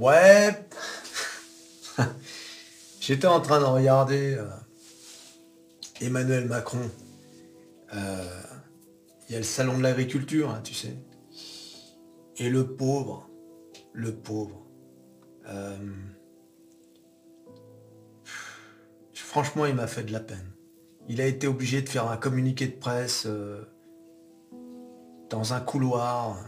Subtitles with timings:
[0.00, 0.66] Ouais.
[3.00, 4.48] J'étais en train de regarder euh,
[6.00, 6.90] Emmanuel Macron.
[7.94, 8.40] Euh,
[9.28, 10.96] il y a le salon de l'agriculture, hein, tu sais.
[12.38, 13.28] Et le pauvre,
[13.92, 14.66] le pauvre.
[15.48, 15.76] euh,
[19.12, 20.50] franchement, il m'a fait de la peine.
[21.08, 23.28] Il a été obligé de faire un communiqué de presse
[25.28, 26.38] dans un couloir.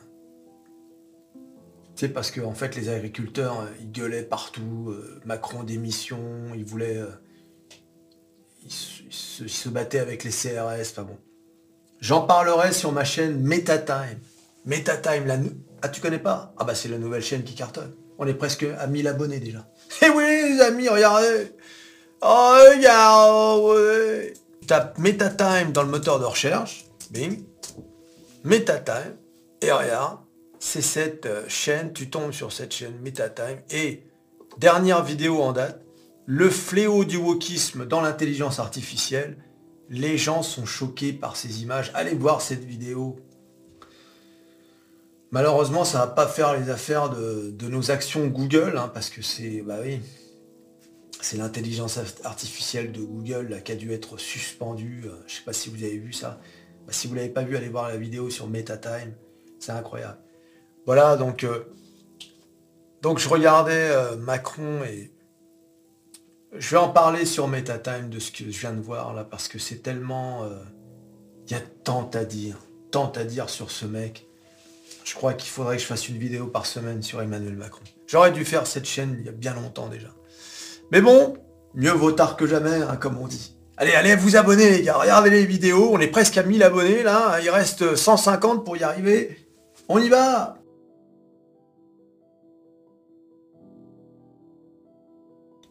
[1.94, 4.88] Tu sais, parce que en fait, les agriculteurs, euh, ils gueulaient partout.
[4.90, 6.18] euh, Macron démission,
[6.54, 6.96] ils voulaient...
[6.96, 7.10] euh,
[8.64, 11.18] ils, se, battaient avec les CRS, pas bon.
[12.00, 14.18] J'en parlerai sur ma chaîne MetaTime.
[14.64, 15.36] MetaTime, la
[15.82, 16.54] Ah, tu connais pas?
[16.58, 17.92] Ah bah c'est la nouvelle chaîne qui cartonne.
[18.18, 19.66] On est presque à 1000 abonnés déjà.
[20.02, 21.52] Eh oui, les amis, regardez
[22.22, 24.34] Oh, regardez
[24.66, 26.86] Tape MetaTime dans le moteur de recherche.
[27.10, 27.44] Bing.
[28.44, 29.16] MetaTime.
[29.60, 30.18] Et regarde,
[30.62, 33.58] c'est cette euh, chaîne, tu tombes sur cette chaîne MetaTime.
[33.72, 34.04] Et
[34.58, 35.84] dernière vidéo en date,
[36.24, 39.38] le fléau du wokisme dans l'intelligence artificielle.
[39.88, 41.90] Les gens sont choqués par ces images.
[41.94, 43.16] Allez voir cette vidéo.
[45.32, 49.62] Malheureusement, ça va pas faire les affaires de, nos actions Google, hein, parce que c'est,
[49.62, 49.98] bah oui,
[51.20, 55.06] c'est l'intelligence artificielle de Google qui a dû être suspendue.
[55.06, 56.40] Euh, Je sais pas si vous avez vu ça.
[56.86, 59.12] Bah, si vous l'avez pas vu, allez voir la vidéo sur MetaTime.
[59.58, 60.18] C'est incroyable.
[60.86, 61.64] Voilà, donc, euh,
[63.02, 65.12] donc je regardais euh, Macron et
[66.56, 69.48] je vais en parler sur MetaTime de ce que je viens de voir là, parce
[69.48, 70.44] que c'est tellement...
[70.44, 70.62] euh,
[71.48, 72.56] Il y a tant à dire,
[72.90, 74.26] tant à dire sur ce mec.
[75.04, 77.82] Je crois qu'il faudrait que je fasse une vidéo par semaine sur Emmanuel Macron.
[78.06, 80.08] J'aurais dû faire cette chaîne il y a bien longtemps déjà.
[80.92, 81.36] Mais bon,
[81.74, 83.56] mieux vaut tard que jamais, hein, comme on dit.
[83.76, 87.02] Allez, allez, vous abonnez les gars, regardez les vidéos, on est presque à 1000 abonnés
[87.02, 89.48] là, il reste 150 pour y arriver.
[89.88, 90.61] On y va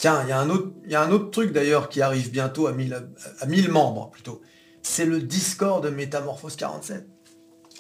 [0.02, 2.66] Tiens, il y, a un autre- y a un autre truc d'ailleurs qui arrive bientôt
[2.66, 4.42] à 1000, ab- à 1000 membres plutôt.
[4.82, 7.08] C'est le Discord de Métamorphose 47.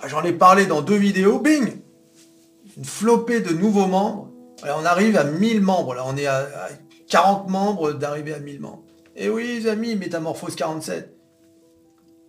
[0.01, 1.81] Ah, J'en ai parlé dans deux vidéos, bing
[2.77, 4.29] Une flopée de nouveaux membres.
[4.63, 6.69] On arrive à 1000 membres, là on est à, à
[7.09, 8.83] 40 membres d'arriver à 1000 membres.
[9.15, 11.17] Et oui les amis, Métamorphose 47.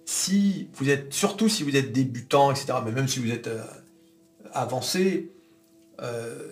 [0.06, 3.62] Si vous êtes, surtout si vous êtes débutant, etc., mais même si vous êtes euh,
[4.54, 5.32] avancé,
[6.00, 6.48] euh,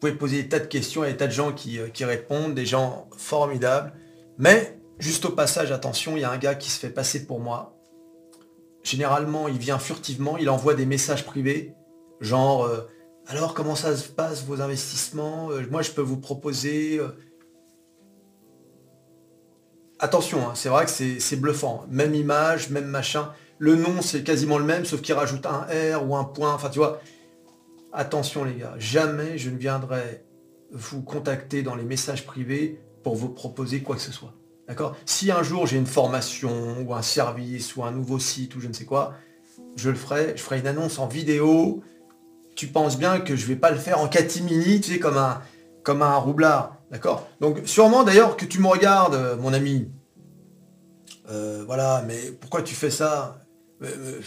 [0.00, 2.54] pouvez poser des tas de questions, a des tas de gens qui, euh, qui répondent,
[2.54, 3.92] des gens formidables.
[4.38, 7.40] Mais, juste au passage, attention, il y a un gars qui se fait passer pour
[7.40, 7.78] moi.
[8.82, 11.74] Généralement, il vient furtivement, il envoie des messages privés,
[12.20, 12.82] genre, euh,
[13.26, 17.00] alors comment ça se passe vos investissements Euh, Moi, je peux vous proposer...
[19.98, 21.86] Attention, hein, c'est vrai que c'est bluffant.
[21.88, 23.32] Même image, même machin.
[23.58, 26.52] Le nom, c'est quasiment le même, sauf qu'il rajoute un R ou un point.
[26.52, 27.00] Enfin, tu vois.
[27.92, 28.74] Attention, les gars.
[28.78, 30.24] Jamais je ne viendrai
[30.72, 34.34] vous contacter dans les messages privés pour vous proposer quoi que ce soit.
[34.68, 34.96] D'accord?
[35.06, 38.68] Si un jour j'ai une formation ou un service ou un nouveau site ou je
[38.68, 39.14] ne sais quoi,
[39.76, 40.36] je le ferai.
[40.36, 41.82] Je ferai une annonce en vidéo.
[42.56, 45.42] Tu penses bien que je vais pas le faire en catimini, tu sais, comme un,
[45.82, 46.76] comme un roublard.
[46.90, 47.28] D'accord?
[47.40, 49.90] Donc sûrement d'ailleurs que tu me regardes, mon ami.
[51.28, 53.40] Euh, voilà, mais pourquoi tu fais ça?
[53.82, 54.20] Euh, euh,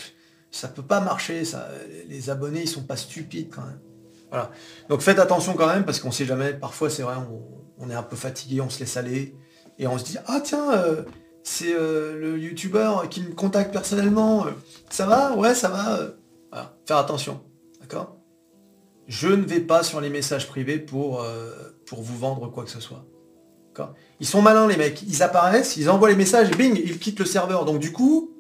[0.52, 1.68] Ça peut pas marcher, ça.
[2.08, 3.80] Les abonnés, ils sont pas stupides quand même.
[4.30, 4.52] Voilà.
[4.90, 7.16] Donc faites attention quand même, parce qu'on sait jamais, parfois c'est vrai,
[7.80, 9.36] on, est un peu fatigué, on se laisse aller,
[9.78, 11.04] et on se dit, ah tiens, euh,
[11.44, 14.46] c'est euh, le youtubeur qui me contacte personnellement.
[14.46, 14.52] euh,
[14.90, 15.36] Ça va?
[15.36, 16.00] Ouais, ça va.
[16.52, 16.78] Voilà.
[16.86, 17.42] Faire attention.
[17.80, 18.18] D'accord?
[19.08, 21.26] Je ne vais pas sur les messages privés pour,
[21.88, 23.04] pour vous vendre quoi que ce soit.
[24.20, 25.02] Ils sont malins les mecs.
[25.04, 27.66] Ils apparaissent, ils envoient les messages et bing, ils quittent le serveur.
[27.66, 28.32] Donc du coup,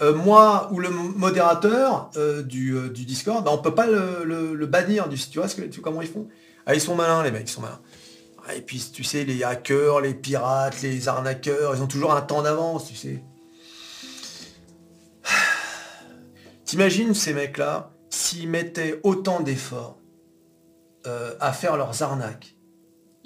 [0.00, 3.86] euh, moi ou le mo- modérateur euh, du, euh, du Discord, bah, on peut pas
[3.86, 6.28] le, bannir du Tu vois ce que, tu, comment ils font?
[6.66, 7.80] Ah, ils sont malins les mecs, ils sont malins.
[8.46, 12.22] Ah, et puis tu sais, les hackers, les pirates, les arnaqueurs, ils ont toujours un
[12.22, 13.22] temps d'avance, tu sais.
[16.64, 19.98] T'imagines ces mecs-là, s'ils mettaient autant d'efforts
[21.40, 22.56] à faire leurs arnaques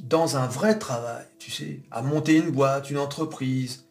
[0.02, 3.86] dans un vrai travail, tu sais, à monter une boîte, une entreprise,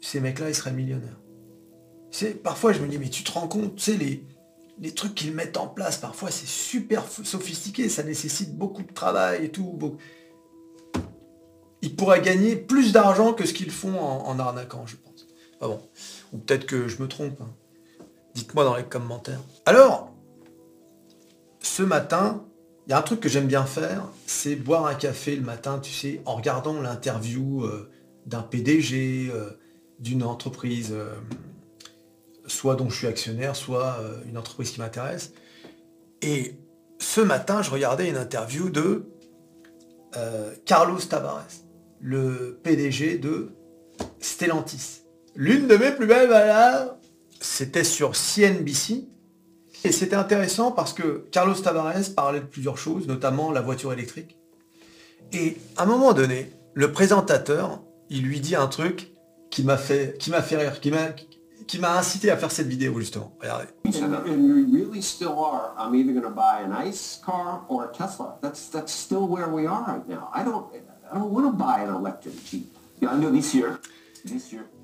[0.00, 1.18] ces mecs-là, ils seraient millionnaires.
[2.42, 5.56] Parfois, je me dis, mais tu te rends compte, tu sais, les, trucs qu'ils mettent
[5.56, 9.98] en place, parfois, c'est super sophistiqué, ça nécessite beaucoup de travail et tout.
[11.82, 15.26] Ils pourraient gagner plus d'argent que ce qu'ils font en, en arnaquant, je pense.
[15.60, 15.80] Ah bon.
[16.32, 17.40] Ou peut-être que je me trompe.
[17.40, 17.50] hein.
[18.34, 19.40] Dites-moi dans les commentaires.
[19.64, 20.12] Alors,
[21.60, 22.44] ce matin,
[22.86, 25.78] il y a un truc que j'aime bien faire, c'est boire un café le matin,
[25.78, 27.90] tu sais, en regardant l'interview euh,
[28.26, 29.58] d'un PDG, euh,
[30.00, 31.14] d'une entreprise, euh,
[32.46, 35.32] soit dont je suis actionnaire, soit euh, une entreprise qui m'intéresse.
[36.22, 36.56] Et
[36.98, 39.06] ce matin, je regardais une interview de
[40.16, 41.46] euh, Carlos Tavares,
[42.00, 43.50] le PDG de
[44.20, 45.02] Stellantis.
[45.34, 46.96] L'une de mes plus belles valeurs,
[47.40, 49.08] c'était sur CNBC.
[49.86, 54.38] Et c'était intéressant parce que Carlos Tavares parlait de plusieurs choses, notamment la voiture électrique.
[55.32, 59.12] Et à un moment donné, le présentateur, il lui dit un truc
[59.50, 61.08] qui m'a fait, fait rire, qui m'a,
[61.66, 63.36] qui m'a incité à faire cette vidéo justement.
[63.40, 63.66] Regardez.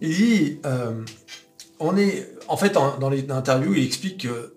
[0.00, 1.02] Il dit, euh,
[1.78, 4.54] on est, en fait, dans les interviews, il explique que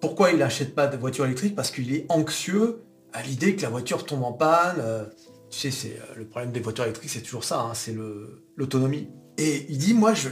[0.00, 3.70] pourquoi il n'achète pas de voiture électrique Parce qu'il est anxieux à l'idée que la
[3.70, 4.76] voiture tombe en panne.
[4.78, 5.04] Euh,
[5.50, 7.94] tu sais, c'est euh, le problème des voitures électriques, c'est toujours ça, hein, c'est
[8.56, 9.08] l'autonomie.
[9.42, 10.28] Et il dit, moi, je,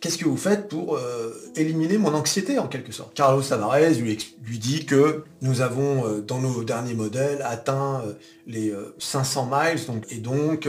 [0.00, 3.12] qu'est-ce que vous faites pour euh, éliminer mon anxiété, en quelque sorte?
[3.14, 8.02] Carlos Tavares lui, dit que nous avons, dans nos derniers modèles, atteint
[8.46, 10.68] les 500 miles, donc, et donc,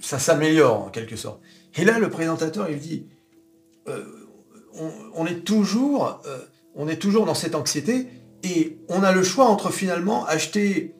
[0.00, 1.40] ça s'améliore, en quelque sorte.
[1.76, 3.06] Et là, le présentateur, il dit,
[5.14, 6.20] on, est toujours
[6.78, 8.06] on est toujours dans cette anxiété
[8.44, 10.94] et on a le choix entre finalement acheter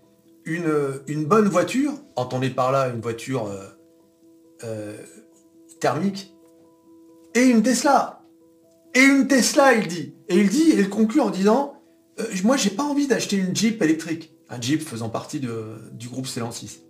[0.45, 3.65] une, une bonne voiture, entendez par là une voiture euh,
[4.65, 4.97] euh,
[5.81, 6.35] thermique,
[7.35, 8.23] et une Tesla.
[8.95, 10.15] Et une Tesla, il dit.
[10.29, 11.81] Et il dit, et il conclut en disant,
[12.21, 14.35] euh, moi j'ai pas envie d'acheter une Jeep électrique.
[14.49, 16.81] Un Jeep faisant partie du groupe Stellantis.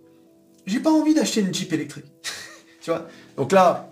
[0.65, 2.05] J'ai pas envie d'acheter une Jeep électrique.
[2.81, 3.07] tu vois?
[3.37, 3.91] Donc là,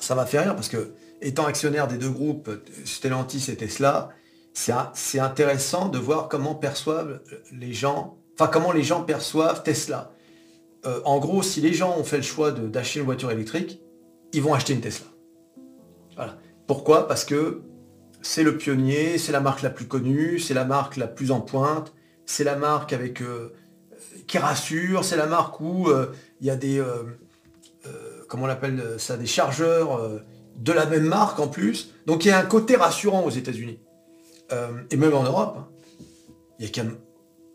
[0.00, 2.50] ça m'a fait rire parce que étant actionnaire des deux groupes,
[2.84, 4.10] Stellantis et Tesla,
[4.52, 7.20] c'est intéressant de voir comment perçoivent
[7.52, 10.12] les gens, enfin comment les gens perçoivent Tesla.
[10.86, 13.80] Euh, en gros, si les gens ont fait le choix d'acheter une voiture électrique,
[14.34, 15.06] ils vont acheter une Tesla.
[16.16, 16.36] Voilà.
[16.66, 17.08] Pourquoi?
[17.08, 17.62] Parce que
[18.22, 21.40] c'est le pionnier, c'est la marque la plus connue, c'est la marque la plus en
[21.40, 21.92] pointe,
[22.26, 23.52] c'est la marque avec euh,
[24.26, 26.82] qui rassure, c'est la marque où euh, il y a des
[28.28, 30.00] comment on appelle ça, des chargeurs
[30.56, 31.92] de la même marque en plus.
[32.06, 33.78] Donc il y a un côté rassurant aux États-Unis.
[34.52, 35.56] Euh, et même en Europe.
[35.58, 35.68] Hein.
[36.58, 36.84] Il y a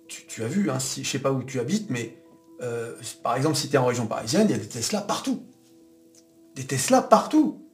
[0.08, 2.18] tu, as vu, hein, si, je sais pas où tu habites, mais
[2.62, 5.44] euh, par exemple, si tu es en région parisienne, il y a des Tesla partout.
[6.60, 7.66] Des Tesla partout.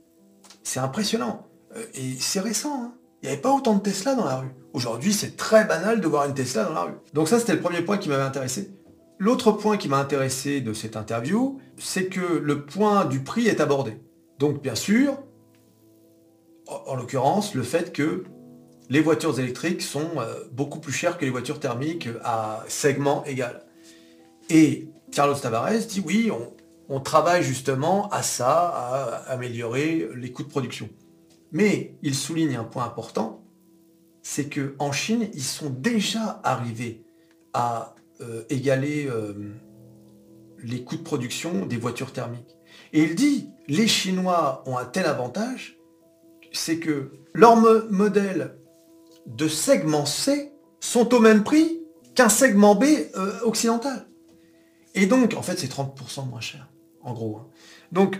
[0.61, 1.47] C'est impressionnant.
[1.75, 2.83] Euh, et c'est récent.
[2.83, 2.93] Hein.
[3.23, 4.51] Il n'y avait pas autant de Tesla dans la rue.
[4.73, 6.93] Aujourd'hui, c'est très banal de voir une Tesla dans la rue.
[7.11, 8.69] Donc ça, c'était le premier point qui m'avait intéressé.
[9.17, 13.59] L'autre point qui m'a intéressé de cette interview, c'est que le point du prix est
[13.59, 13.97] abordé.
[14.37, 15.17] Donc bien sûr,
[16.67, 18.25] en l'occurrence, le fait que
[18.91, 23.65] les voitures électriques sont euh, beaucoup plus chères que les voitures thermiques à segment égal.
[24.51, 26.54] Et Carlos Tavares dit oui, on,
[26.99, 30.89] travaille justement à ça, à améliorer les coûts de production.
[31.51, 33.43] Mais il souligne un point important,
[34.21, 37.05] c'est qu'en Chine, ils sont déjà arrivés
[37.53, 39.33] à euh, égaler euh,
[40.59, 42.57] les coûts de production des voitures thermiques.
[42.93, 45.77] Et il dit, les Chinois ont un tel avantage,
[46.51, 47.55] c'est que leur
[47.91, 48.57] modèle
[49.25, 51.81] de segment C sont au même prix
[52.15, 52.85] qu'un segment B
[53.15, 54.07] euh, occidental.
[54.93, 56.67] Et donc, en fait, c'est 30% moins cher,
[57.05, 57.41] en gros.
[57.91, 58.19] Donc,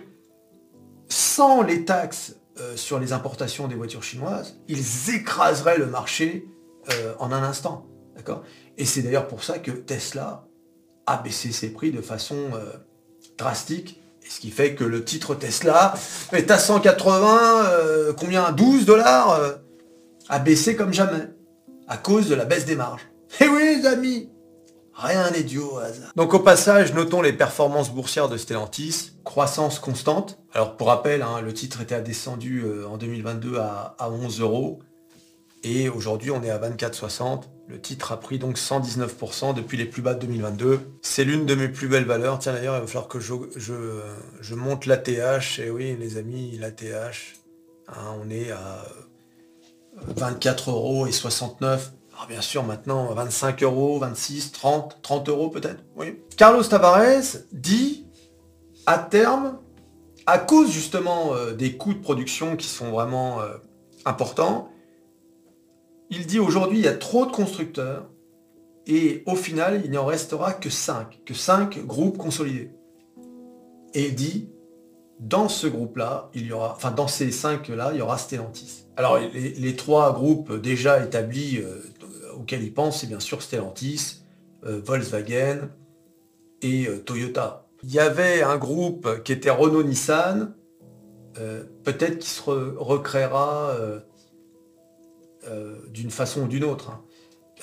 [1.10, 6.48] sans les taxes euh, sur les importations des voitures chinoises, ils écraseraient le marché
[6.92, 7.88] euh, en un instant.
[8.16, 8.44] D'accord?
[8.78, 10.48] Et c'est d'ailleurs pour ça que Tesla
[11.06, 12.38] a baissé ses prix de façon
[13.38, 14.02] drastique.
[14.26, 15.94] Et ce qui fait que le titre Tesla
[16.32, 18.52] est à 180, combien?
[18.52, 19.40] 12 dollars
[20.30, 21.28] a baissé comme jamais,
[21.88, 23.08] à cause de la baisse des marges.
[23.40, 24.30] Eh oui les amis
[24.96, 26.12] Rien n'est dû au hasard.
[26.16, 30.40] Donc au passage, notons les performances boursières de Stellantis, croissance constante.
[30.54, 34.80] Alors pour rappel, hein, le titre était descendu euh, en 2022 à, 11 euros
[35.64, 37.42] et aujourd'hui on est à 24,60.
[37.68, 40.80] Le titre a pris donc 119% depuis les plus bas de 2022.
[41.02, 42.40] C'est l'une de mes plus belles valeurs.
[42.40, 45.60] Tiens d'ailleurs, il va falloir que je, je, monte l'ATH.
[45.60, 47.36] Et oui les amis, l'ATH,
[47.90, 48.86] hein, on est à
[50.16, 51.92] 24 euros et 69.
[52.16, 55.84] Alors bien sûr, maintenant, 25 euros, 26, 30, 30 euros peut-être.
[55.98, 56.18] Oui.
[56.38, 58.08] Carlos Tavares dit,
[58.86, 59.60] à terme,
[60.26, 63.58] à cause justement euh, des coûts de production qui sont vraiment euh,
[64.06, 64.70] importants,
[66.10, 68.10] il dit aujourd'hui, il y a trop de constructeurs
[68.88, 72.72] et au final, il n'y en restera que 5, que 5 groupes consolidés.
[73.94, 74.50] Et il dit,
[75.20, 78.86] dans ce groupe-là, il y aura, enfin dans ces cinq-là, il y aura Stellantis.
[78.98, 81.82] Alors les, trois groupes déjà établis euh,
[82.36, 84.24] auxquels il pense, c'est bien sûr Stellantis,
[84.66, 85.70] euh, Volkswagen
[86.62, 87.68] et euh, Toyota.
[87.84, 90.56] Il y avait un groupe qui était Renault-Nissan,
[91.84, 93.78] peut-être qui se recréera
[95.92, 96.90] d'une façon ou d'une autre.
[96.90, 97.04] Hein.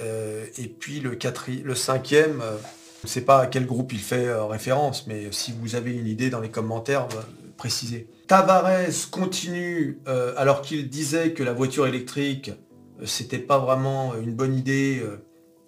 [0.00, 1.18] Euh, et puis le,
[1.64, 2.56] le cinquième, euh,
[3.02, 5.92] je ne sais pas à quel groupe il fait euh, référence, mais si vous avez
[5.92, 7.08] une idée dans les commentaires,
[7.56, 8.08] précisez.
[8.26, 8.70] Tavares
[9.10, 10.00] continue,
[10.36, 12.50] alors qu'il disait que la voiture électrique,
[13.04, 15.02] c'était pas vraiment une bonne idée,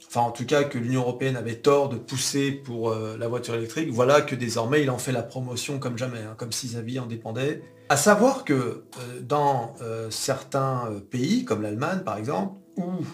[0.07, 3.91] enfin en tout cas que l'Union Européenne avait tort de pousser pour la voiture électrique,
[3.91, 6.99] voilà que désormais il en fait la promotion comme jamais, hein, comme si sa vie
[6.99, 7.63] en dépendait.
[7.89, 8.85] À savoir que
[9.23, 9.75] dans
[10.11, 13.05] certains pays, comme l'Allemagne par exemple, où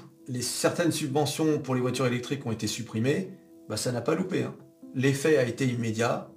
[0.40, 3.30] certaines subventions pour les voitures électriques ont été supprimées,
[3.68, 4.44] bah, ça n'a pas loupé.
[4.44, 4.54] Hein.
[4.94, 6.30] L'effet a été immédiat.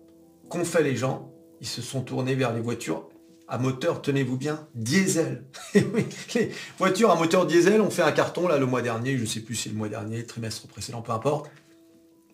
[0.50, 1.32] Qu'ont fait les gens?
[1.62, 3.10] Ils se sont tournés vers les voitures
[3.48, 5.46] à moteur, tenez-vous bien, diesel.
[5.76, 9.28] les voitures à moteur diesel ont fait un carton là le mois dernier, je ne
[9.28, 11.52] sais plus si c'est le mois dernier, trimestre précédent, peu importe.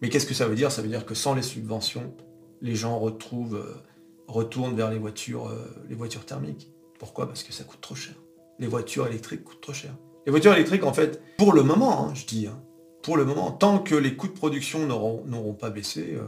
[0.01, 0.71] Mais qu'est-ce que ça veut dire?
[0.71, 2.13] Ça veut dire que sans les subventions,
[2.61, 3.83] les gens retrouvent, euh,
[4.27, 6.71] retournent vers les voitures, euh, les voitures thermiques.
[6.99, 7.27] Pourquoi?
[7.27, 8.15] Parce que ça coûte trop cher.
[8.59, 9.91] Les voitures électriques coûtent trop cher.
[10.25, 12.61] Les voitures électriques, en fait, pour le moment, hein, je dis, hein,
[13.01, 16.23] pour le moment, tant que les coûts de production n'auront pas baissé, euh,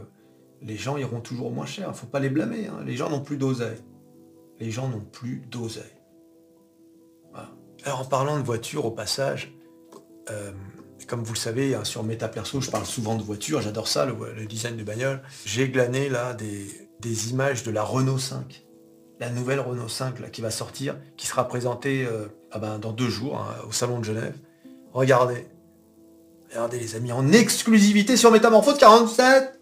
[0.62, 1.86] les gens iront toujours moins cher.
[1.88, 2.66] Il ne faut pas les blâmer.
[2.66, 2.82] Hein.
[2.86, 3.78] Les gens n'ont plus d'oseille.
[4.60, 5.82] Les gens n'ont plus d'oseille.
[7.84, 9.52] Alors en parlant de voitures, au passage,
[10.30, 10.52] euh,
[11.08, 14.46] comme vous le savez, sur Meta Perso, je parle souvent de voitures, j'adore ça, le,
[14.46, 15.20] design de bagnole.
[15.44, 18.64] J'ai glané là des, images de la Renault 5
[19.20, 22.90] la nouvelle Renault 5 là, qui va sortir, qui sera présentée euh, ah ben, dans
[22.90, 24.34] deux jours hein, au Salon de Genève.
[24.92, 25.46] Regardez.
[26.50, 29.60] Regardez les amis, en exclusivité sur Métamorphose 47.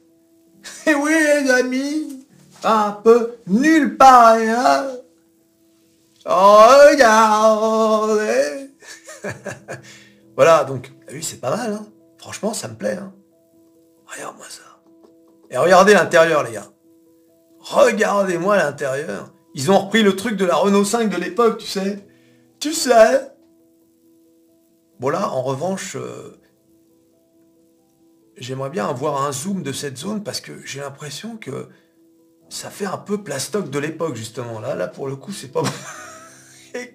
[0.87, 2.20] Et oui les amis,
[2.65, 4.93] un peu nulle part ailleurs.
[6.25, 7.51] Regardez.
[10.37, 11.73] voilà, donc, oui, c'est pas mal.
[11.73, 11.87] Hein.
[12.19, 12.99] Franchement, ça me plaît.
[13.01, 13.13] Hein.
[14.07, 14.63] Regarde-moi ça.
[15.51, 16.69] Et regardez l'intérieur, les gars.
[17.61, 19.33] Regardez-moi l'intérieur.
[19.55, 22.07] Ils ont repris le truc de la Renault 5 de l'époque, tu sais.
[22.59, 23.33] Tu sais.
[25.01, 26.39] Bon là, en revanche, euh,
[28.37, 31.69] j'aimerais bien avoir un zoom de cette zone parce que j'ai l'impression que
[32.51, 34.61] ça fait un peu plastoc de l'époque, justement.
[34.61, 35.63] Là, là, pour le coup, c'est pas...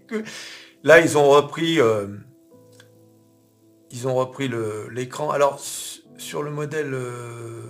[0.07, 0.23] Que...
[0.83, 1.81] Là, ils ont repris...
[1.81, 2.07] Euh,
[3.91, 4.49] ils ont repris
[4.91, 5.31] l'écran.
[5.31, 5.59] Alors,
[6.17, 6.93] sur le modèle...
[6.93, 7.63] Euh,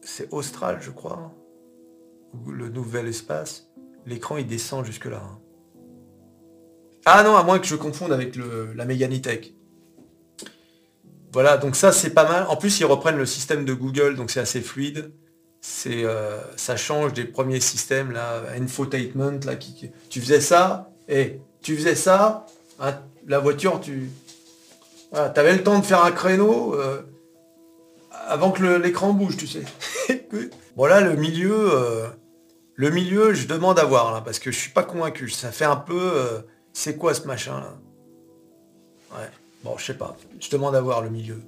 [0.00, 1.34] c'est Austral, je crois
[2.46, 3.68] le nouvel espace,
[4.06, 5.22] l'écran il descend jusque là.
[5.24, 5.38] Hein.
[7.06, 9.54] Ah non, à moins que je confonde avec le, la Meganitech.
[11.32, 12.46] Voilà, donc ça c'est pas mal.
[12.48, 15.12] En plus ils reprennent le système de Google, donc c'est assez fluide.
[15.66, 21.40] C'est, euh, ça change des premiers systèmes là, infotainment là, qui, tu faisais ça, et
[21.62, 22.44] tu faisais ça,
[22.80, 24.10] hein, la voiture, tu,
[25.10, 27.00] voilà, avais le temps de faire un créneau euh,
[28.10, 29.64] avant que l'écran bouge, tu sais.
[30.76, 32.08] bon là, le milieu, euh,
[32.74, 35.30] le milieu, je demande à voir, là, parce que je suis pas convaincu.
[35.30, 36.44] Ça fait un peu...
[36.74, 39.28] C'est quoi ce machin, là?
[39.62, 40.14] Bon, je sais pas.
[40.40, 41.40] Je demande à voir le milieu.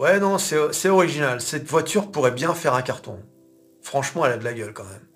[0.00, 1.42] Ouais, non, c'est original.
[1.42, 3.18] Cette voiture pourrait bien faire un carton.
[3.82, 5.06] Franchement, elle a de la gueule, quand même.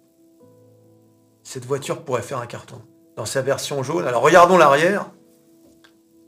[1.43, 2.83] Cette voiture pourrait faire un carton.
[3.17, 4.07] Dans sa version jaune.
[4.07, 5.11] Alors, regardons l'arrière.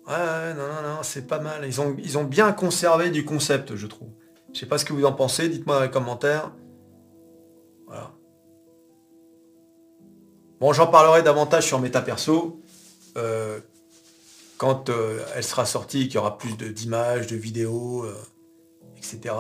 [0.09, 1.67] Ouais, non, non, non, c'est pas mal.
[1.67, 4.09] Ils ont, ils ont bien conservé du concept, je trouve.
[4.55, 5.51] Je sais pas ce que vous en pensez.
[5.51, 6.51] Dites-moi dans les commentaires.
[7.87, 8.11] Voilà.
[10.61, 12.63] Bon, j'en parlerai davantage sur Meta Perso.
[13.19, 13.61] Euh,
[14.57, 18.17] quand euh, elle sera sortie, qu'il y aura plus d'images, de, vidéos, euh,
[18.97, 19.35] etc.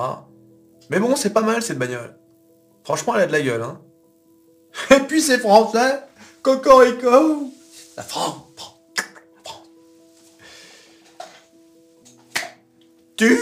[0.90, 2.16] Mais bon, c'est pas mal cette bagnole.
[2.84, 3.62] Franchement, elle a de la gueule.
[3.62, 3.80] Hein.
[4.90, 6.00] Et puis c'est français.
[6.42, 7.50] Cocorico.
[7.96, 8.36] La France.
[8.56, 9.68] La France.
[13.16, 13.38] Tu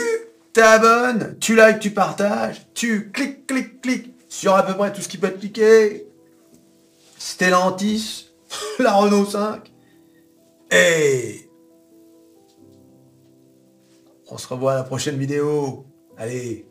[0.52, 5.08] t'abonnes, tu likes, tu partages, tu cliques, cliques, cliques sur à peu près tout ce
[5.08, 6.06] qui peut être cliqué.
[7.18, 8.30] Stellantis,
[8.78, 9.70] la Renault 5.
[10.70, 11.50] Et
[14.28, 15.86] on se revoit à la prochaine vidéo.
[16.16, 16.64] Allez,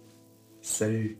[0.61, 1.17] salut